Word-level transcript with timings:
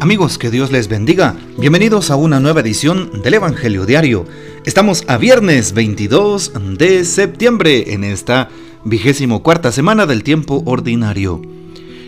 Amigos, 0.00 0.38
que 0.38 0.50
Dios 0.50 0.72
les 0.72 0.88
bendiga. 0.88 1.36
Bienvenidos 1.58 2.10
a 2.10 2.16
una 2.16 2.40
nueva 2.40 2.62
edición 2.62 3.20
del 3.22 3.34
Evangelio 3.34 3.84
Diario. 3.84 4.24
Estamos 4.64 5.04
a 5.08 5.18
viernes 5.18 5.74
22 5.74 6.52
de 6.78 7.04
septiembre 7.04 7.92
en 7.92 8.04
esta 8.04 8.48
vigésimo 8.82 9.42
cuarta 9.42 9.70
semana 9.70 10.06
del 10.06 10.22
tiempo 10.22 10.62
ordinario. 10.64 11.42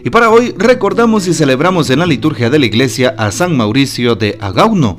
Y 0.03 0.09
para 0.09 0.31
hoy 0.31 0.55
recordamos 0.57 1.29
y 1.29 1.35
celebramos 1.35 1.91
en 1.91 1.99
la 1.99 2.07
liturgia 2.07 2.49
de 2.49 2.61
la 2.61 2.65
iglesia 2.65 3.15
a 3.19 3.31
San 3.31 3.59
Mauricio 3.59 4.15
de 4.15 4.39
Agauno. 4.41 4.99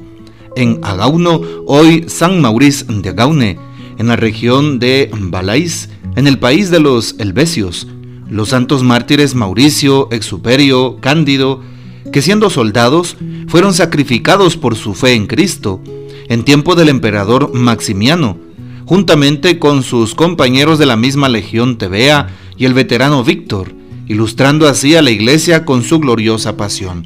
En 0.55 0.79
Agauno, 0.83 1.41
hoy 1.65 2.05
San 2.07 2.41
Mauricio 2.41 2.85
de 3.01 3.09
Agaune, 3.09 3.57
en 3.97 4.07
la 4.07 4.17
región 4.17 4.77
de 4.77 5.09
Balais, 5.19 5.89
en 6.15 6.27
el 6.27 6.37
país 6.37 6.69
de 6.69 6.79
los 6.79 7.15
Helvecios. 7.17 7.87
Los 8.29 8.49
santos 8.49 8.83
mártires 8.83 9.33
Mauricio, 9.33 10.09
Exuperio, 10.11 10.97
Cándido, 11.01 11.72
que 12.13 12.21
siendo 12.21 12.49
soldados 12.49 13.17
fueron 13.47 13.73
sacrificados 13.73 14.55
por 14.55 14.77
su 14.77 14.93
fe 14.93 15.15
en 15.15 15.27
Cristo 15.27 15.81
en 16.29 16.43
tiempo 16.43 16.75
del 16.75 16.87
emperador 16.87 17.53
Maximiano, 17.53 18.37
juntamente 18.85 19.59
con 19.59 19.83
sus 19.83 20.15
compañeros 20.15 20.79
de 20.79 20.85
la 20.85 20.95
misma 20.95 21.27
legión 21.27 21.77
Tebea 21.77 22.29
y 22.55 22.65
el 22.65 22.73
veterano 22.73 23.23
Víctor, 23.23 23.73
ilustrando 24.07 24.67
así 24.67 24.95
a 24.95 25.01
la 25.01 25.11
iglesia 25.11 25.65
con 25.65 25.83
su 25.83 25.99
gloriosa 25.99 26.55
pasión. 26.55 27.03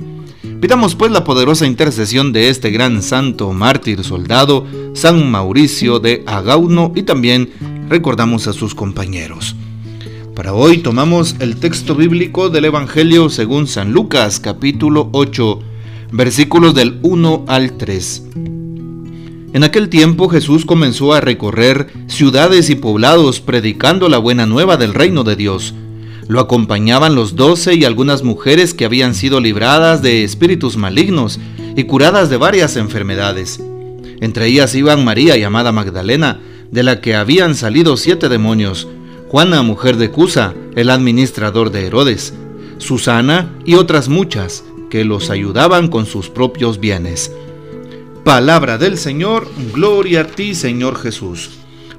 Pidamos 0.62 0.96
pues 0.96 1.12
la 1.12 1.24
poderosa 1.24 1.66
intercesión 1.66 2.34
de 2.34 2.50
este 2.50 2.70
gran 2.70 3.02
santo 3.02 3.54
mártir 3.54 4.04
soldado, 4.04 4.68
San 4.94 5.32
Mauricio 5.32 6.00
de 6.00 6.24
Agauno, 6.28 6.92
y 6.96 7.04
también 7.04 7.50
recordamos 7.90 8.48
a 8.48 8.54
sus 8.54 8.76
compañeros. 8.76 9.55
Para 10.38 10.54
hoy 10.54 10.77
tomamos 10.77 11.36
el 11.40 11.55
texto 11.55 11.96
bíblico 11.96 12.52
del 12.52 12.66
Evangelio 12.66 13.27
según 13.32 13.66
San 13.66 13.91
Lucas 13.91 14.40
capítulo 14.40 15.10
8 15.12 15.60
versículos 16.12 16.76
del 16.76 16.99
1 17.02 17.46
al 17.48 17.76
3. 17.76 18.24
En 19.54 19.63
aquel 19.63 19.90
tiempo 19.90 20.30
Jesús 20.30 20.63
comenzó 20.63 21.13
a 21.13 21.21
recorrer 21.21 21.88
ciudades 22.05 22.70
y 22.70 22.76
poblados 22.76 23.41
predicando 23.41 24.10
la 24.10 24.20
buena 24.20 24.46
nueva 24.46 24.77
del 24.77 24.93
reino 24.93 25.24
de 25.24 25.35
Dios. 25.35 25.74
Lo 26.27 26.40
acompañaban 26.40 27.15
los 27.15 27.35
doce 27.35 27.74
y 27.74 27.84
algunas 27.84 28.21
mujeres 28.21 28.76
que 28.76 28.85
habían 28.85 29.15
sido 29.15 29.40
libradas 29.40 30.04
de 30.04 30.24
espíritus 30.24 30.77
malignos 30.77 31.40
y 31.76 31.85
curadas 31.85 32.30
de 32.30 32.38
varias 32.38 32.76
enfermedades. 32.76 33.60
Entre 34.21 34.46
ellas 34.46 34.76
iban 34.76 35.04
María 35.04 35.35
llamada 35.35 35.71
Magdalena, 35.71 36.41
de 36.70 36.84
la 36.84 37.02
que 37.02 37.15
habían 37.15 37.55
salido 37.55 37.98
siete 37.98 38.30
demonios, 38.30 38.88
Juana, 39.30 39.62
mujer 39.62 39.98
de 39.98 40.10
Cusa, 40.10 40.54
el 40.76 40.90
administrador 40.90 41.70
de 41.70 41.86
Herodes, 41.86 42.34
Susana 42.78 43.52
y 43.66 43.74
otras 43.76 44.08
muchas 44.08 44.64
que 44.90 45.04
los 45.04 45.30
ayudaban 45.30 45.90
con 45.90 46.06
sus 46.06 46.30
propios 46.30 46.80
bienes. 46.80 47.34
Palabra 48.24 48.78
del 48.78 48.98
Señor, 48.98 49.46
gloria 49.74 50.22
a 50.22 50.28
ti 50.28 50.55
Señor 50.55 50.98
Jesús. 50.98 51.50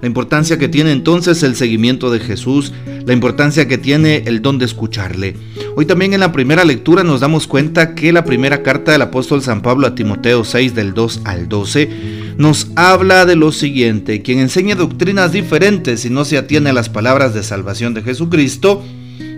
La 0.00 0.06
importancia 0.06 0.58
que 0.58 0.68
tiene 0.68 0.92
entonces 0.92 1.42
el 1.42 1.54
seguimiento 1.54 2.10
de 2.10 2.20
Jesús, 2.20 2.72
la 3.04 3.12
importancia 3.12 3.68
que 3.68 3.76
tiene 3.76 4.22
el 4.24 4.40
don 4.40 4.58
de 4.58 4.64
escucharle. 4.64 5.36
Hoy 5.76 5.84
también 5.84 6.14
en 6.14 6.20
la 6.20 6.32
primera 6.32 6.64
lectura 6.64 7.04
nos 7.04 7.20
damos 7.20 7.46
cuenta 7.46 7.94
que 7.94 8.10
la 8.10 8.24
primera 8.24 8.62
carta 8.62 8.92
del 8.92 9.02
apóstol 9.02 9.42
San 9.42 9.60
Pablo 9.60 9.86
a 9.86 9.94
Timoteo 9.94 10.44
6 10.44 10.74
del 10.74 10.94
2 10.94 11.22
al 11.24 11.46
12 11.46 12.27
nos 12.38 12.68
habla 12.76 13.26
de 13.26 13.34
lo 13.34 13.50
siguiente, 13.50 14.22
quien 14.22 14.38
enseña 14.38 14.76
doctrinas 14.76 15.32
diferentes 15.32 16.04
y 16.04 16.10
no 16.10 16.24
se 16.24 16.38
atiene 16.38 16.70
a 16.70 16.72
las 16.72 16.88
palabras 16.88 17.34
de 17.34 17.42
salvación 17.42 17.94
de 17.94 18.02
Jesucristo, 18.02 18.80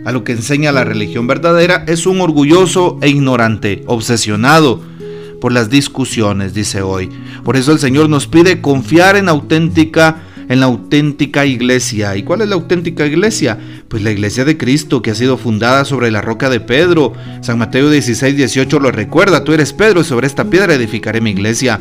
a 0.05 0.13
lo 0.13 0.23
que 0.23 0.33
enseña 0.33 0.71
la 0.71 0.85
religión 0.85 1.27
verdadera, 1.27 1.85
es 1.89 2.05
un 2.07 2.21
orgulloso 2.21 2.99
e 3.01 3.09
ignorante, 3.09 3.83
obsesionado 3.87 4.83
por 5.41 5.51
las 5.51 5.71
discusiones, 5.71 6.53
dice 6.53 6.83
hoy. 6.83 7.09
Por 7.43 7.57
eso 7.57 7.73
el 7.73 7.79
Señor 7.79 8.11
nos 8.11 8.27
pide 8.27 8.61
confiar 8.61 9.17
en 9.17 9.31
auténtica 9.31 10.23
en 10.51 10.59
la 10.59 10.67
auténtica 10.67 11.47
iglesia. 11.47 12.17
¿Y 12.17 12.25
cuál 12.25 12.41
es 12.41 12.49
la 12.49 12.57
auténtica 12.57 13.07
iglesia? 13.07 13.57
Pues 13.89 14.03
la 14.03 14.11
iglesia 14.11 14.45
de 14.45 14.59
Cristo 14.59 15.01
que 15.01 15.13
ha 15.13 15.15
sido 15.15 15.39
fundada 15.39 15.85
sobre 15.85 16.11
la 16.11 16.23
roca 16.23 16.51
de 16.51 16.59
Pedro. 16.59 17.13
San 17.41 17.57
Mateo 17.57 17.89
16, 17.89 18.37
18 18.37 18.81
lo 18.81 18.91
recuerda, 18.91 19.45
tú 19.45 19.53
eres 19.53 19.73
Pedro 19.73 20.01
y 20.01 20.05
sobre 20.05 20.27
esta 20.27 20.51
piedra 20.51 20.75
edificaré 20.75 21.21
mi 21.21 21.31
iglesia. 21.31 21.81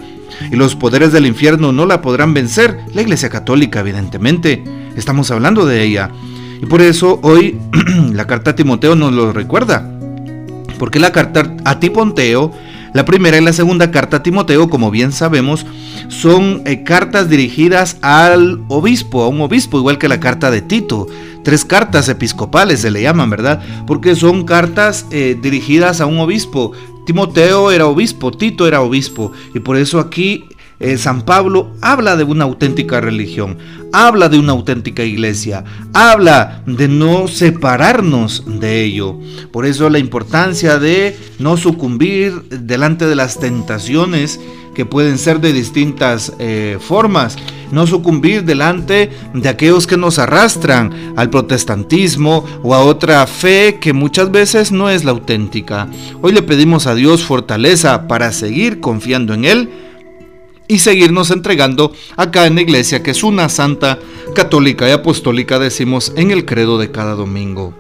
Y 0.52 0.56
los 0.56 0.76
poderes 0.76 1.12
del 1.12 1.26
infierno 1.26 1.72
no 1.72 1.88
la 1.88 2.04
podrán 2.04 2.36
vencer. 2.36 2.78
La 2.94 3.02
iglesia 3.02 3.30
católica, 3.30 3.80
evidentemente. 3.80 4.64
Estamos 4.96 5.32
hablando 5.32 5.66
de 5.66 5.84
ella. 5.84 6.12
Y 6.62 6.68
por 6.68 6.84
eso 6.84 7.20
hoy 7.24 7.58
la 8.14 8.28
carta 8.28 8.52
a 8.52 8.56
Timoteo 8.56 8.96
nos 8.96 9.12
lo 9.12 9.34
recuerda. 9.34 9.90
Porque 10.78 11.00
la 11.00 11.12
carta 11.12 11.56
a 11.66 11.80
Tiponteo 11.80 12.52
la 12.94 13.06
primera 13.06 13.38
y 13.38 13.42
la 13.42 13.54
segunda 13.54 13.92
carta 13.92 14.18
a 14.18 14.24
Timoteo, 14.24 14.70
como 14.70 14.92
bien 14.92 15.12
sabemos, 15.12 15.66
son 16.08 16.64
eh, 16.66 16.84
cartas 16.84 17.30
dirigidas 17.30 17.98
al 18.02 18.64
obispo, 18.68 19.24
a 19.24 19.28
un 19.28 19.42
obispo, 19.42 19.78
igual 19.78 19.98
que 19.98 20.08
la 20.08 20.20
carta 20.20 20.50
de 20.50 20.62
Tito. 20.62 21.08
Tres 21.44 21.66
cartas 21.66 22.10
episcopales 22.10 22.82
se 22.82 22.92
le 22.92 23.02
llaman, 23.02 23.30
¿verdad? 23.30 23.62
Porque 23.86 24.16
son 24.16 24.44
cartas 24.44 25.06
eh, 25.12 25.38
dirigidas 25.42 26.02
a 26.02 26.06
un 26.06 26.20
obispo. 26.20 26.72
Timoteo 27.06 27.72
era 27.72 27.88
obispo, 27.88 28.32
Tito 28.32 28.68
era 28.68 28.82
obispo, 28.82 29.32
y 29.54 29.60
por 29.60 29.78
eso 29.78 30.00
aquí 30.00 30.49
eh, 30.80 30.98
San 30.98 31.24
Pablo 31.24 31.74
habla 31.82 32.16
de 32.16 32.24
una 32.24 32.46
auténtica 32.46 33.02
religión, 33.02 33.58
habla 33.92 34.30
de 34.30 34.40
una 34.40 34.54
auténtica 34.54 35.04
iglesia, 35.04 35.66
habla 35.94 36.64
de 36.66 36.88
no 36.88 37.28
separarnos 37.28 38.44
de 38.48 38.84
ello. 38.84 39.20
Por 39.52 39.66
eso 39.66 39.90
la 39.90 40.00
importancia 40.00 40.80
de 40.80 41.18
no 41.38 41.58
sucumbir 41.58 42.44
delante 42.50 43.08
de 43.08 43.16
las 43.16 43.40
tentaciones 43.40 44.40
que 44.74 44.86
pueden 44.86 45.18
ser 45.18 45.42
de 45.42 45.52
distintas 45.52 46.32
eh, 46.40 46.78
formas, 46.80 47.36
no 47.72 47.86
sucumbir 47.86 48.46
delante 48.46 49.10
de 49.34 49.50
aquellos 49.50 49.86
que 49.86 49.98
nos 49.98 50.18
arrastran 50.18 51.14
al 51.18 51.30
protestantismo 51.30 52.46
o 52.64 52.74
a 52.74 52.84
otra 52.84 53.28
fe 53.28 53.80
que 53.82 53.92
muchas 53.92 54.32
veces 54.32 54.72
no 54.72 54.90
es 54.90 55.04
la 55.04 55.12
auténtica. 55.12 55.90
Hoy 56.22 56.32
le 56.32 56.42
pedimos 56.42 56.88
a 56.88 56.96
Dios 56.96 57.26
fortaleza 57.26 58.08
para 58.08 58.32
seguir 58.32 58.80
confiando 58.80 59.34
en 59.34 59.44
Él 59.44 59.70
y 60.70 60.80
seguirnos 60.80 61.32
entregando 61.32 61.92
acá 62.16 62.46
en 62.46 62.56
la 62.56 62.62
iglesia, 62.62 63.02
que 63.02 63.12
es 63.12 63.24
una 63.24 63.50
santa 63.50 64.00
católica 64.36 64.88
y 64.88 64.92
apostólica, 64.92 65.58
decimos 65.58 66.14
en 66.16 66.30
el 66.30 66.46
credo 66.46 66.78
de 66.78 66.92
cada 66.92 67.16
domingo. 67.16 67.74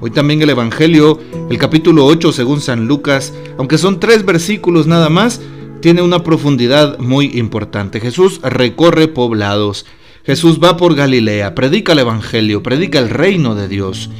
Hoy 0.00 0.12
también 0.12 0.40
el 0.40 0.50
Evangelio, 0.50 1.20
el 1.50 1.58
capítulo 1.58 2.06
8 2.06 2.32
según 2.32 2.60
San 2.60 2.86
Lucas, 2.86 3.34
aunque 3.58 3.76
son 3.76 3.98
tres 3.98 4.24
versículos 4.24 4.86
nada 4.86 5.08
más, 5.08 5.40
tiene 5.80 6.00
una 6.00 6.22
profundidad 6.22 7.00
muy 7.00 7.36
importante. 7.36 7.98
Jesús 8.00 8.40
recorre 8.42 9.08
poblados, 9.08 9.84
Jesús 10.24 10.60
va 10.62 10.76
por 10.76 10.94
Galilea, 10.94 11.56
predica 11.56 11.92
el 11.92 11.98
Evangelio, 11.98 12.62
predica 12.62 13.00
el 13.00 13.10
reino 13.10 13.56
de 13.56 13.66
Dios. 13.66 14.10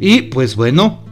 Y 0.00 0.22
pues 0.22 0.56
bueno, 0.56 1.03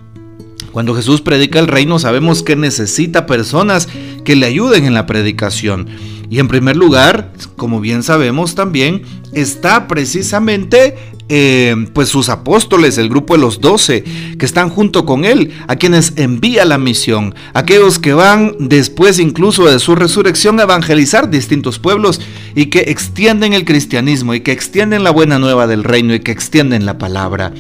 cuando 0.73 0.95
Jesús 0.95 1.21
predica 1.21 1.59
el 1.59 1.69
reino 1.69 1.99
sabemos 1.99 2.43
que 2.43 2.57
necesita 2.57 3.27
personas 3.27 3.89
que 4.25 4.37
le 4.37 4.47
ayuden 4.47 4.85
en 4.85 4.95
la 4.95 5.07
predicación. 5.07 5.89
Y 6.31 6.39
en 6.39 6.49
primer 6.49 6.77
lugar, 6.77 7.31
como 7.57 7.81
bien 7.81 8.03
sabemos 8.03 8.55
también, 8.55 9.03
está 9.35 9.87
precisamente 9.87 10.97
eh, 11.29 11.75
pues 11.93 12.09
sus 12.09 12.29
apóstoles, 12.29 12.99
el 12.99 13.09
grupo 13.09 13.35
de 13.35 13.41
los 13.41 13.61
doce, 13.61 14.03
que 14.39 14.47
están 14.47 14.71
junto 14.71 15.07
con 15.07 15.25
él, 15.25 15.53
a 15.69 15.77
quienes 15.77 16.15
envía 16.17 16.65
la 16.65 16.79
misión, 16.79 17.35
aquellos 17.55 17.99
que 17.99 18.13
van 18.13 18.57
después 18.59 19.19
incluso 19.19 19.65
de 19.67 19.79
su 19.79 19.95
resurrección 19.95 20.59
a 20.59 20.65
evangelizar 20.65 21.31
distintos 21.31 21.79
pueblos 21.79 22.21
y 22.55 22.67
que 22.67 22.81
extienden 22.81 23.53
el 23.53 23.65
cristianismo 23.65 24.35
y 24.35 24.41
que 24.41 24.53
extienden 24.53 25.05
la 25.05 25.11
buena 25.11 25.39
nueva 25.39 25.67
del 25.67 25.85
reino 25.85 26.15
y 26.15 26.21
que 26.21 26.33
extienden 26.33 26.87
la 26.87 26.99
palabra. 26.99 27.53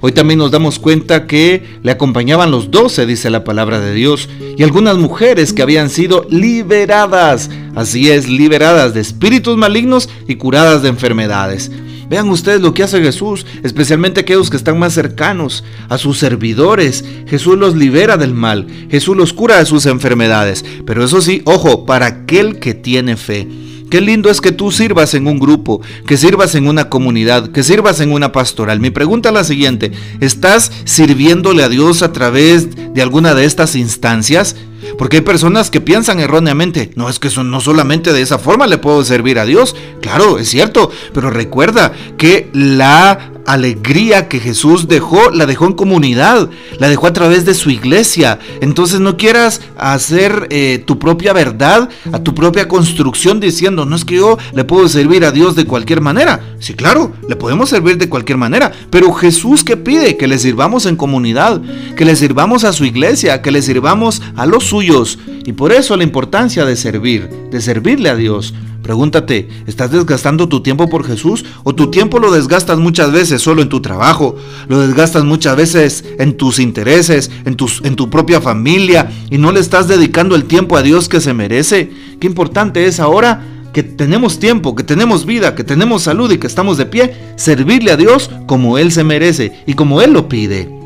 Hoy 0.00 0.12
también 0.12 0.38
nos 0.38 0.52
damos 0.52 0.78
cuenta 0.78 1.26
que 1.26 1.78
le 1.82 1.90
acompañaban 1.90 2.50
los 2.50 2.70
doce, 2.70 3.04
dice 3.04 3.30
la 3.30 3.42
palabra 3.42 3.80
de 3.80 3.94
Dios, 3.94 4.28
y 4.56 4.62
algunas 4.62 4.96
mujeres 4.96 5.52
que 5.52 5.62
habían 5.62 5.90
sido 5.90 6.24
liberadas, 6.30 7.50
así 7.74 8.10
es, 8.10 8.28
liberadas 8.28 8.94
de 8.94 9.00
espíritus 9.00 9.56
malignos 9.56 10.08
y 10.28 10.36
curadas 10.36 10.82
de 10.82 10.88
enfermedades. 10.88 11.70
Vean 12.08 12.30
ustedes 12.30 12.60
lo 12.60 12.72
que 12.72 12.82
hace 12.82 13.02
Jesús, 13.02 13.44
especialmente 13.62 14.20
aquellos 14.20 14.48
que 14.48 14.56
están 14.56 14.78
más 14.78 14.94
cercanos 14.94 15.62
a 15.88 15.98
sus 15.98 16.18
servidores. 16.18 17.04
Jesús 17.26 17.58
los 17.58 17.76
libera 17.76 18.16
del 18.16 18.32
mal, 18.32 18.66
Jesús 18.90 19.16
los 19.16 19.34
cura 19.34 19.58
de 19.58 19.66
sus 19.66 19.84
enfermedades. 19.84 20.64
Pero 20.86 21.04
eso 21.04 21.20
sí, 21.20 21.42
ojo, 21.44 21.84
para 21.84 22.06
aquel 22.06 22.60
que 22.60 22.72
tiene 22.72 23.16
fe. 23.16 23.46
Qué 23.90 24.00
lindo 24.00 24.30
es 24.30 24.40
que 24.40 24.52
tú 24.52 24.70
sirvas 24.70 25.14
en 25.14 25.26
un 25.26 25.38
grupo, 25.38 25.80
que 26.06 26.16
sirvas 26.16 26.54
en 26.54 26.68
una 26.68 26.90
comunidad, 26.90 27.50
que 27.52 27.62
sirvas 27.62 28.00
en 28.00 28.12
una 28.12 28.32
pastoral. 28.32 28.80
Mi 28.80 28.90
pregunta 28.90 29.30
es 29.30 29.34
la 29.34 29.44
siguiente, 29.44 29.92
¿estás 30.20 30.70
sirviéndole 30.84 31.62
a 31.62 31.68
Dios 31.68 32.02
a 32.02 32.12
través 32.12 32.68
de 32.94 33.02
alguna 33.02 33.34
de 33.34 33.44
estas 33.44 33.76
instancias? 33.76 34.56
Porque 34.96 35.18
hay 35.18 35.22
personas 35.22 35.70
que 35.70 35.80
piensan 35.80 36.20
erróneamente, 36.20 36.90
no 36.94 37.08
es 37.08 37.18
que 37.18 37.28
no 37.42 37.60
solamente 37.60 38.12
de 38.12 38.22
esa 38.22 38.38
forma 38.38 38.66
le 38.66 38.78
puedo 38.78 39.04
servir 39.04 39.38
a 39.38 39.44
Dios, 39.44 39.76
claro, 40.00 40.38
es 40.38 40.48
cierto, 40.48 40.90
pero 41.12 41.30
recuerda 41.30 41.92
que 42.16 42.48
la 42.52 43.32
alegría 43.48 44.28
que 44.28 44.40
Jesús 44.40 44.88
dejó, 44.88 45.30
la 45.30 45.46
dejó 45.46 45.66
en 45.66 45.72
comunidad, 45.72 46.50
la 46.78 46.88
dejó 46.88 47.06
a 47.06 47.14
través 47.14 47.46
de 47.46 47.54
su 47.54 47.70
iglesia. 47.70 48.38
Entonces 48.60 49.00
no 49.00 49.16
quieras 49.16 49.62
hacer 49.78 50.48
eh, 50.50 50.82
tu 50.86 50.98
propia 50.98 51.32
verdad, 51.32 51.88
a 52.12 52.18
tu 52.22 52.34
propia 52.34 52.68
construcción 52.68 53.40
diciendo, 53.40 53.86
no 53.86 53.96
es 53.96 54.04
que 54.04 54.16
yo 54.16 54.36
le 54.52 54.64
puedo 54.64 54.86
servir 54.88 55.24
a 55.24 55.32
Dios 55.32 55.56
de 55.56 55.64
cualquier 55.64 56.02
manera. 56.02 56.40
Sí, 56.60 56.74
claro, 56.74 57.12
le 57.26 57.36
podemos 57.36 57.70
servir 57.70 57.96
de 57.96 58.10
cualquier 58.10 58.36
manera, 58.36 58.70
pero 58.90 59.12
Jesús 59.14 59.64
que 59.64 59.78
pide 59.78 60.18
que 60.18 60.28
le 60.28 60.38
sirvamos 60.38 60.84
en 60.84 60.96
comunidad, 60.96 61.62
que 61.96 62.04
le 62.04 62.16
sirvamos 62.16 62.64
a 62.64 62.74
su 62.74 62.84
iglesia, 62.84 63.40
que 63.40 63.50
le 63.50 63.62
sirvamos 63.62 64.20
a 64.36 64.44
los 64.44 64.67
suyos. 64.68 65.18
Y 65.44 65.52
por 65.52 65.72
eso 65.72 65.96
la 65.96 66.04
importancia 66.04 66.64
de 66.64 66.76
servir, 66.76 67.28
de 67.50 67.60
servirle 67.60 68.08
a 68.08 68.16
Dios. 68.16 68.54
Pregúntate, 68.82 69.48
¿estás 69.66 69.90
desgastando 69.90 70.48
tu 70.48 70.62
tiempo 70.62 70.88
por 70.88 71.04
Jesús 71.04 71.44
o 71.64 71.74
tu 71.74 71.90
tiempo 71.90 72.18
lo 72.20 72.32
desgastas 72.32 72.78
muchas 72.78 73.12
veces 73.12 73.42
solo 73.42 73.60
en 73.60 73.68
tu 73.68 73.82
trabajo? 73.82 74.36
Lo 74.68 74.80
desgastas 74.80 75.24
muchas 75.24 75.56
veces 75.56 76.04
en 76.18 76.36
tus 76.36 76.58
intereses, 76.58 77.30
en, 77.44 77.56
tus, 77.56 77.82
en 77.84 77.96
tu 77.96 78.08
propia 78.08 78.40
familia 78.40 79.10
y 79.30 79.38
no 79.38 79.52
le 79.52 79.60
estás 79.60 79.88
dedicando 79.88 80.36
el 80.36 80.44
tiempo 80.44 80.76
a 80.76 80.82
Dios 80.82 81.08
que 81.08 81.20
se 81.20 81.34
merece. 81.34 81.90
Qué 82.20 82.26
importante 82.26 82.86
es 82.86 83.00
ahora 83.00 83.44
que 83.72 83.82
tenemos 83.82 84.38
tiempo, 84.38 84.74
que 84.74 84.84
tenemos 84.84 85.26
vida, 85.26 85.54
que 85.54 85.64
tenemos 85.64 86.04
salud 86.04 86.30
y 86.30 86.38
que 86.38 86.46
estamos 86.46 86.78
de 86.78 86.86
pie, 86.86 87.14
servirle 87.36 87.90
a 87.90 87.96
Dios 87.96 88.30
como 88.46 88.78
Él 88.78 88.92
se 88.92 89.04
merece 89.04 89.52
y 89.66 89.74
como 89.74 90.00
Él 90.00 90.12
lo 90.12 90.28
pide. 90.28 90.77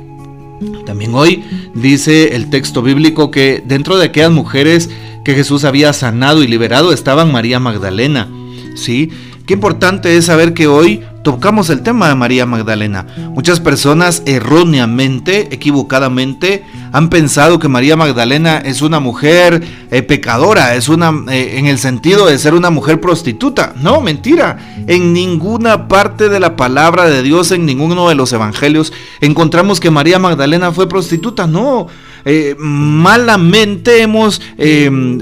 También 0.87 1.15
hoy 1.15 1.43
dice 1.75 2.35
el 2.37 2.51
texto 2.51 2.83
bíblico 2.83 3.31
que 3.31 3.63
dentro 3.65 3.99
de 3.99 4.07
aquellas 4.07 4.31
mujeres 4.31 4.91
que 5.25 5.35
Jesús 5.35 5.65
había 5.65 5.93
sanado 5.93 6.43
y 6.43 6.49
liberado 6.49 6.93
estaban 6.93 7.33
María 7.33 7.61
Magdalena. 7.61 8.29
Sí, 8.75 9.11
qué 9.47 9.55
importante 9.55 10.17
es 10.17 10.27
saber 10.27 10.55
que 10.55 10.67
hoy 10.67 11.03
tocamos 11.23 11.71
el 11.71 11.83
tema 11.83 12.09
de 12.09 12.15
María 12.15 12.47
Magdalena. 12.47 13.07
Muchas 13.31 13.61
personas 13.61 14.23
erróneamente, 14.27 15.49
equivocadamente, 15.53 16.65
han 16.93 17.09
pensado 17.09 17.59
que 17.59 17.69
María 17.69 17.97
Magdalena 17.97 18.59
es 18.59 18.83
una 18.83 19.01
mujer 19.01 19.63
eh, 19.91 20.03
pecadora, 20.03 20.75
es 20.75 20.89
una 20.89 21.13
eh, 21.31 21.59
en 21.59 21.67
el 21.67 21.79
sentido 21.79 22.27
de 22.27 22.39
ser 22.39 22.55
una 22.55 22.71
mujer 22.71 23.01
prostituta. 23.01 23.73
No, 23.81 24.01
mentira. 24.01 24.85
En 24.87 25.13
ninguna 25.13 25.89
parte 25.89 26.29
de 26.29 26.41
la 26.41 26.57
palabra 26.57 27.07
de 27.07 27.23
Dios, 27.23 27.53
en 27.53 27.67
ninguno 27.67 28.09
de 28.09 28.15
los 28.15 28.33
evangelios, 28.33 28.93
encontramos 29.21 29.81
que 29.81 29.91
María 29.91 30.19
Magdalena 30.19 30.73
fue 30.73 30.89
prostituta. 30.89 31.47
No. 31.47 31.87
Eh, 32.25 32.55
malamente 32.57 34.01
hemos 34.01 34.41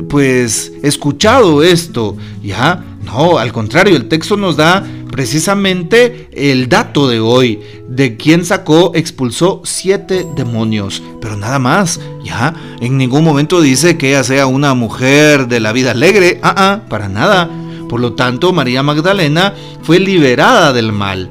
pues 0.09 0.73
escuchado 0.83 1.63
esto, 1.63 2.17
¿ya? 2.43 2.85
No, 3.03 3.39
al 3.39 3.53
contrario, 3.53 3.97
el 3.97 4.09
texto 4.09 4.37
nos 4.37 4.57
da 4.57 4.87
precisamente 5.11 6.29
el 6.33 6.69
dato 6.69 7.09
de 7.09 7.21
hoy 7.21 7.61
de 7.89 8.17
quien 8.17 8.45
sacó, 8.45 8.93
expulsó 8.95 9.61
siete 9.65 10.27
demonios, 10.37 11.03
pero 11.21 11.37
nada 11.37 11.59
más, 11.59 12.01
ya, 12.25 12.55
en 12.81 12.97
ningún 12.97 13.25
momento 13.25 13.61
dice 13.61 13.99
que 13.99 14.11
ella 14.11 14.25
sea 14.25 14.47
una 14.47 14.75
mujer 14.75 15.49
de 15.49 15.61
la 15.61 15.73
vida 15.73 15.91
alegre, 15.91 16.41
ah, 16.43 16.55
ah, 16.57 16.81
para 16.89 17.09
nada. 17.09 17.51
Por 17.89 18.01
lo 18.01 18.13
tanto, 18.13 18.53
María 18.53 18.85
Magdalena 18.85 19.55
fue 19.83 19.99
liberada 19.99 20.73
del 20.73 20.93
mal 20.93 21.31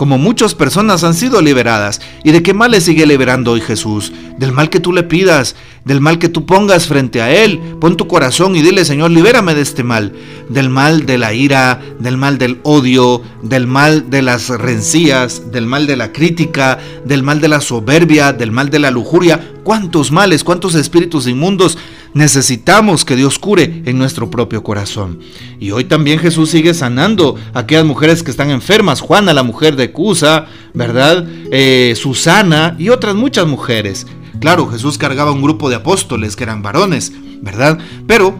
como 0.00 0.16
muchas 0.16 0.54
personas 0.54 1.04
han 1.04 1.12
sido 1.12 1.42
liberadas. 1.42 2.00
¿Y 2.24 2.32
de 2.32 2.42
qué 2.42 2.54
mal 2.54 2.70
le 2.70 2.80
sigue 2.80 3.04
liberando 3.04 3.52
hoy 3.52 3.60
Jesús? 3.60 4.14
Del 4.38 4.50
mal 4.50 4.70
que 4.70 4.80
tú 4.80 4.94
le 4.94 5.02
pidas, 5.02 5.56
del 5.84 6.00
mal 6.00 6.18
que 6.18 6.30
tú 6.30 6.46
pongas 6.46 6.86
frente 6.86 7.20
a 7.20 7.30
Él. 7.30 7.60
Pon 7.78 7.98
tu 7.98 8.08
corazón 8.08 8.56
y 8.56 8.62
dile, 8.62 8.86
Señor, 8.86 9.10
libérame 9.10 9.54
de 9.54 9.60
este 9.60 9.84
mal. 9.84 10.14
Del 10.48 10.70
mal 10.70 11.04
de 11.04 11.18
la 11.18 11.34
ira, 11.34 11.82
del 11.98 12.16
mal 12.16 12.38
del 12.38 12.60
odio, 12.62 13.20
del 13.42 13.66
mal 13.66 14.08
de 14.08 14.22
las 14.22 14.48
rencillas, 14.48 15.52
del 15.52 15.66
mal 15.66 15.86
de 15.86 15.96
la 15.96 16.12
crítica, 16.12 16.78
del 17.04 17.22
mal 17.22 17.42
de 17.42 17.48
la 17.48 17.60
soberbia, 17.60 18.32
del 18.32 18.52
mal 18.52 18.70
de 18.70 18.78
la 18.78 18.90
lujuria. 18.90 19.52
¿Cuántos 19.64 20.12
males, 20.12 20.44
cuántos 20.44 20.76
espíritus 20.76 21.26
inmundos 21.26 21.76
necesitamos 22.14 23.04
que 23.04 23.16
Dios 23.16 23.38
cure 23.38 23.82
en 23.84 23.98
nuestro 23.98 24.30
propio 24.30 24.62
corazón. 24.62 25.20
Y 25.58 25.70
hoy 25.70 25.84
también 25.84 26.18
Jesús 26.18 26.50
sigue 26.50 26.74
sanando 26.74 27.36
a 27.54 27.60
aquellas 27.60 27.84
mujeres 27.84 28.22
que 28.22 28.30
están 28.30 28.50
enfermas, 28.50 29.00
Juana, 29.00 29.32
la 29.32 29.42
mujer 29.42 29.76
de 29.76 29.92
Cusa, 29.92 30.46
¿verdad? 30.74 31.26
Eh, 31.52 31.94
Susana 31.96 32.76
y 32.78 32.88
otras 32.88 33.14
muchas 33.14 33.46
mujeres. 33.46 34.06
Claro, 34.40 34.66
Jesús 34.68 34.98
cargaba 34.98 35.32
un 35.32 35.42
grupo 35.42 35.68
de 35.68 35.76
apóstoles 35.76 36.36
que 36.36 36.44
eran 36.44 36.62
varones, 36.62 37.12
¿verdad? 37.42 37.78
Pero 38.06 38.36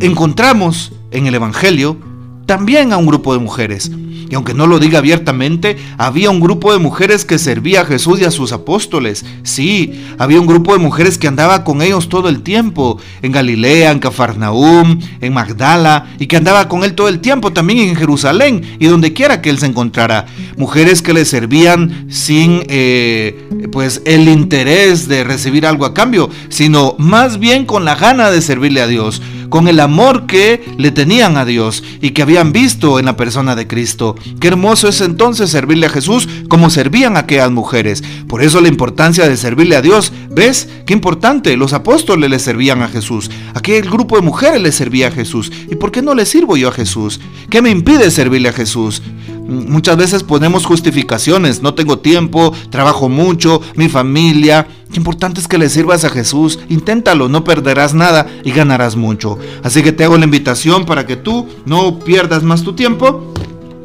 encontramos 0.00 0.92
en 1.10 1.26
el 1.26 1.34
Evangelio 1.34 1.98
también 2.46 2.92
a 2.92 2.96
un 2.96 3.06
grupo 3.06 3.32
de 3.32 3.40
mujeres 3.40 3.90
y 4.30 4.34
aunque 4.34 4.54
no 4.54 4.66
lo 4.66 4.78
diga 4.78 4.98
abiertamente, 4.98 5.76
había 5.98 6.30
un 6.30 6.40
grupo 6.40 6.72
de 6.72 6.78
mujeres 6.78 7.24
que 7.24 7.38
servía 7.38 7.82
a 7.82 7.84
Jesús 7.84 8.20
y 8.20 8.24
a 8.24 8.30
sus 8.30 8.52
apóstoles. 8.52 9.24
Sí, 9.42 10.04
había 10.18 10.40
un 10.40 10.46
grupo 10.46 10.72
de 10.72 10.78
mujeres 10.78 11.18
que 11.18 11.28
andaba 11.28 11.64
con 11.64 11.82
ellos 11.82 12.08
todo 12.08 12.28
el 12.28 12.42
tiempo, 12.42 12.98
en 13.22 13.32
Galilea, 13.32 13.90
en 13.90 13.98
Cafarnaúm, 13.98 15.00
en 15.20 15.32
Magdala, 15.32 16.06
y 16.18 16.26
que 16.26 16.36
andaba 16.36 16.68
con 16.68 16.84
él 16.84 16.94
todo 16.94 17.08
el 17.08 17.20
tiempo 17.20 17.52
también 17.52 17.80
en 17.80 17.96
Jerusalén 17.96 18.62
y 18.78 18.86
donde 18.86 19.12
quiera 19.12 19.42
que 19.42 19.50
él 19.50 19.58
se 19.58 19.66
encontrara. 19.66 20.26
Mujeres 20.56 21.02
que 21.02 21.12
le 21.12 21.24
servían 21.24 22.06
sin 22.08 22.64
eh, 22.68 23.68
pues 23.72 24.02
el 24.04 24.28
interés 24.28 25.08
de 25.08 25.24
recibir 25.24 25.66
algo 25.66 25.84
a 25.84 25.94
cambio, 25.94 26.30
sino 26.48 26.94
más 26.98 27.38
bien 27.38 27.66
con 27.66 27.84
la 27.84 27.94
gana 27.94 28.30
de 28.30 28.40
servirle 28.40 28.80
a 28.80 28.86
Dios 28.86 29.20
con 29.54 29.68
el 29.68 29.78
amor 29.78 30.26
que 30.26 30.64
le 30.78 30.90
tenían 30.90 31.36
a 31.36 31.44
Dios 31.44 31.84
y 32.00 32.10
que 32.10 32.22
habían 32.22 32.50
visto 32.50 32.98
en 32.98 33.04
la 33.04 33.16
persona 33.16 33.54
de 33.54 33.68
Cristo. 33.68 34.16
Qué 34.40 34.48
hermoso 34.48 34.88
es 34.88 35.00
entonces 35.00 35.48
servirle 35.48 35.86
a 35.86 35.90
Jesús 35.90 36.28
como 36.48 36.70
servían 36.70 37.16
aquellas 37.16 37.52
mujeres. 37.52 38.02
Por 38.26 38.42
eso 38.42 38.60
la 38.60 38.66
importancia 38.66 39.28
de 39.28 39.36
servirle 39.36 39.76
a 39.76 39.80
Dios. 39.80 40.12
¿Ves? 40.28 40.68
Qué 40.86 40.92
importante. 40.92 41.56
Los 41.56 41.72
apóstoles 41.72 42.28
le 42.28 42.40
servían 42.40 42.82
a 42.82 42.88
Jesús. 42.88 43.30
Aquel 43.54 43.88
grupo 43.88 44.16
de 44.16 44.22
mujeres 44.22 44.60
le 44.60 44.72
servía 44.72 45.06
a 45.06 45.12
Jesús. 45.12 45.52
¿Y 45.70 45.76
por 45.76 45.92
qué 45.92 46.02
no 46.02 46.16
le 46.16 46.26
sirvo 46.26 46.56
yo 46.56 46.70
a 46.70 46.72
Jesús? 46.72 47.20
¿Qué 47.48 47.62
me 47.62 47.70
impide 47.70 48.10
servirle 48.10 48.48
a 48.48 48.52
Jesús? 48.52 49.02
Muchas 49.46 49.96
veces 49.96 50.24
ponemos 50.24 50.66
justificaciones, 50.66 51.62
no 51.62 51.74
tengo 51.74 51.98
tiempo, 51.98 52.52
trabajo 52.70 53.08
mucho, 53.08 53.60
mi 53.76 53.88
familia. 53.88 54.66
Qué 54.94 55.00
importante 55.00 55.40
es 55.40 55.48
que 55.48 55.58
le 55.58 55.68
sirvas 55.68 56.04
a 56.04 56.08
Jesús. 56.08 56.60
Inténtalo, 56.68 57.28
no 57.28 57.42
perderás 57.42 57.94
nada 57.94 58.28
y 58.44 58.52
ganarás 58.52 58.94
mucho. 58.94 59.40
Así 59.64 59.82
que 59.82 59.90
te 59.90 60.04
hago 60.04 60.16
la 60.16 60.24
invitación 60.24 60.86
para 60.86 61.04
que 61.04 61.16
tú 61.16 61.48
no 61.66 61.98
pierdas 61.98 62.44
más 62.44 62.62
tu 62.62 62.74
tiempo 62.76 63.34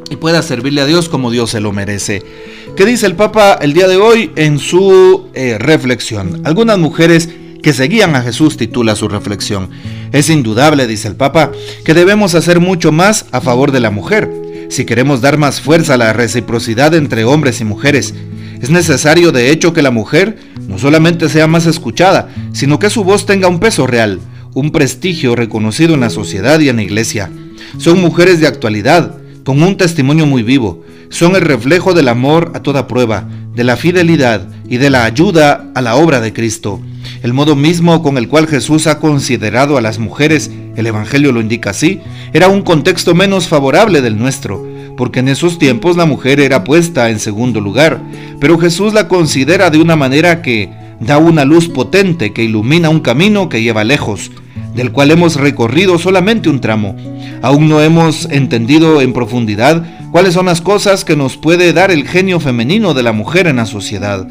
y 0.08 0.14
puedas 0.14 0.44
servirle 0.44 0.82
a 0.82 0.86
Dios 0.86 1.08
como 1.08 1.32
Dios 1.32 1.50
se 1.50 1.58
lo 1.58 1.72
merece. 1.72 2.22
¿Qué 2.76 2.86
dice 2.86 3.06
el 3.06 3.16
Papa 3.16 3.58
el 3.60 3.72
día 3.72 3.88
de 3.88 3.96
hoy 3.96 4.30
en 4.36 4.60
su 4.60 5.26
eh, 5.34 5.58
reflexión? 5.58 6.42
Algunas 6.44 6.78
mujeres 6.78 7.28
que 7.60 7.72
seguían 7.72 8.14
a 8.14 8.22
Jesús 8.22 8.56
titula 8.56 8.94
su 8.94 9.08
reflexión. 9.08 9.68
Es 10.12 10.30
indudable, 10.30 10.86
dice 10.86 11.08
el 11.08 11.16
Papa, 11.16 11.50
que 11.84 11.92
debemos 11.92 12.36
hacer 12.36 12.60
mucho 12.60 12.92
más 12.92 13.26
a 13.32 13.40
favor 13.40 13.72
de 13.72 13.80
la 13.80 13.90
mujer 13.90 14.30
si 14.68 14.84
queremos 14.84 15.20
dar 15.20 15.38
más 15.38 15.60
fuerza 15.60 15.94
a 15.94 15.96
la 15.96 16.12
reciprocidad 16.12 16.94
entre 16.94 17.24
hombres 17.24 17.60
y 17.60 17.64
mujeres. 17.64 18.14
Es 18.62 18.70
necesario 18.70 19.32
de 19.32 19.50
hecho 19.50 19.72
que 19.72 19.82
la 19.82 19.90
mujer 19.90 20.49
no 20.70 20.78
solamente 20.78 21.28
sea 21.28 21.48
más 21.48 21.66
escuchada, 21.66 22.28
sino 22.52 22.78
que 22.78 22.90
su 22.90 23.02
voz 23.02 23.26
tenga 23.26 23.48
un 23.48 23.58
peso 23.58 23.88
real, 23.88 24.20
un 24.54 24.70
prestigio 24.70 25.34
reconocido 25.34 25.94
en 25.94 26.00
la 26.00 26.10
sociedad 26.10 26.60
y 26.60 26.68
en 26.68 26.76
la 26.76 26.84
iglesia. 26.84 27.28
Son 27.78 28.00
mujeres 28.00 28.38
de 28.38 28.46
actualidad, 28.46 29.16
con 29.44 29.60
un 29.64 29.76
testimonio 29.76 30.26
muy 30.26 30.44
vivo. 30.44 30.84
Son 31.08 31.34
el 31.34 31.42
reflejo 31.42 31.92
del 31.92 32.06
amor 32.06 32.52
a 32.54 32.60
toda 32.60 32.86
prueba, 32.86 33.28
de 33.52 33.64
la 33.64 33.76
fidelidad 33.76 34.46
y 34.68 34.76
de 34.76 34.90
la 34.90 35.04
ayuda 35.04 35.72
a 35.74 35.82
la 35.82 35.96
obra 35.96 36.20
de 36.20 36.32
Cristo. 36.32 36.80
El 37.24 37.32
modo 37.32 37.56
mismo 37.56 38.00
con 38.00 38.16
el 38.16 38.28
cual 38.28 38.46
Jesús 38.46 38.86
ha 38.86 39.00
considerado 39.00 39.76
a 39.76 39.80
las 39.80 39.98
mujeres, 39.98 40.52
el 40.76 40.86
Evangelio 40.86 41.32
lo 41.32 41.40
indica 41.40 41.70
así, 41.70 42.00
era 42.32 42.46
un 42.46 42.62
contexto 42.62 43.12
menos 43.12 43.48
favorable 43.48 44.02
del 44.02 44.16
nuestro, 44.16 44.64
porque 45.00 45.20
en 45.20 45.28
esos 45.28 45.58
tiempos 45.58 45.96
la 45.96 46.04
mujer 46.04 46.40
era 46.40 46.62
puesta 46.62 47.08
en 47.08 47.20
segundo 47.20 47.62
lugar, 47.62 48.02
pero 48.38 48.58
Jesús 48.58 48.92
la 48.92 49.08
considera 49.08 49.70
de 49.70 49.78
una 49.78 49.96
manera 49.96 50.42
que 50.42 50.68
da 51.00 51.16
una 51.16 51.46
luz 51.46 51.70
potente 51.70 52.34
que 52.34 52.44
ilumina 52.44 52.90
un 52.90 53.00
camino 53.00 53.48
que 53.48 53.62
lleva 53.62 53.82
lejos, 53.82 54.30
del 54.74 54.92
cual 54.92 55.10
hemos 55.10 55.36
recorrido 55.36 55.98
solamente 55.98 56.50
un 56.50 56.60
tramo. 56.60 56.96
Aún 57.40 57.70
no 57.70 57.80
hemos 57.80 58.26
entendido 58.30 59.00
en 59.00 59.14
profundidad 59.14 59.86
cuáles 60.12 60.34
son 60.34 60.44
las 60.44 60.60
cosas 60.60 61.06
que 61.06 61.16
nos 61.16 61.38
puede 61.38 61.72
dar 61.72 61.90
el 61.90 62.06
genio 62.06 62.38
femenino 62.38 62.92
de 62.92 63.02
la 63.02 63.12
mujer 63.12 63.46
en 63.46 63.56
la 63.56 63.64
sociedad. 63.64 64.28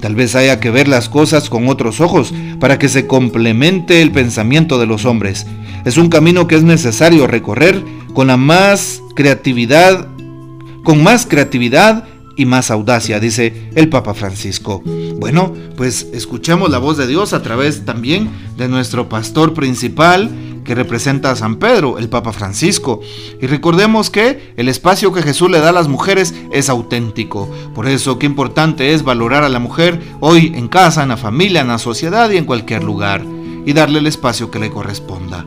Tal 0.00 0.16
vez 0.16 0.34
haya 0.34 0.58
que 0.58 0.70
ver 0.70 0.88
las 0.88 1.08
cosas 1.08 1.48
con 1.48 1.68
otros 1.68 2.00
ojos 2.00 2.34
para 2.58 2.76
que 2.76 2.88
se 2.88 3.06
complemente 3.06 4.02
el 4.02 4.10
pensamiento 4.10 4.80
de 4.80 4.86
los 4.86 5.04
hombres. 5.04 5.46
Es 5.84 5.96
un 5.96 6.08
camino 6.08 6.48
que 6.48 6.56
es 6.56 6.64
necesario 6.64 7.28
recorrer 7.28 7.84
con 8.18 8.26
la 8.26 8.36
más 8.36 9.00
creatividad, 9.14 10.08
con 10.82 11.04
más 11.04 11.24
creatividad 11.24 12.02
y 12.36 12.46
más 12.46 12.72
audacia, 12.72 13.20
dice 13.20 13.70
el 13.76 13.88
Papa 13.90 14.12
Francisco. 14.12 14.82
Bueno, 15.20 15.54
pues 15.76 16.08
escuchemos 16.12 16.68
la 16.68 16.78
voz 16.78 16.96
de 16.96 17.06
Dios 17.06 17.32
a 17.32 17.44
través 17.44 17.84
también 17.84 18.28
de 18.56 18.66
nuestro 18.66 19.08
pastor 19.08 19.54
principal, 19.54 20.32
que 20.64 20.74
representa 20.74 21.30
a 21.30 21.36
San 21.36 21.60
Pedro, 21.60 21.96
el 21.96 22.08
Papa 22.08 22.32
Francisco. 22.32 23.02
Y 23.40 23.46
recordemos 23.46 24.10
que 24.10 24.52
el 24.56 24.68
espacio 24.68 25.12
que 25.12 25.22
Jesús 25.22 25.48
le 25.48 25.60
da 25.60 25.68
a 25.68 25.72
las 25.72 25.86
mujeres 25.86 26.34
es 26.50 26.68
auténtico. 26.68 27.48
Por 27.72 27.86
eso 27.86 28.18
qué 28.18 28.26
importante 28.26 28.94
es 28.94 29.04
valorar 29.04 29.44
a 29.44 29.48
la 29.48 29.60
mujer 29.60 30.00
hoy 30.18 30.52
en 30.56 30.66
casa, 30.66 31.04
en 31.04 31.10
la 31.10 31.18
familia, 31.18 31.60
en 31.60 31.68
la 31.68 31.78
sociedad 31.78 32.28
y 32.30 32.36
en 32.36 32.46
cualquier 32.46 32.82
lugar, 32.82 33.24
y 33.64 33.72
darle 33.74 34.00
el 34.00 34.08
espacio 34.08 34.50
que 34.50 34.58
le 34.58 34.70
corresponda. 34.70 35.46